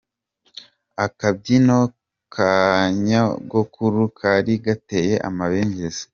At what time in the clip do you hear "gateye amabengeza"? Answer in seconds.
4.65-6.03